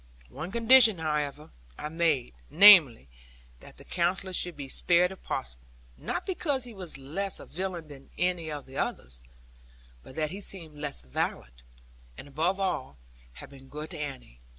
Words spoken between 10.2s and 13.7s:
he seemed less violent; and above all, had been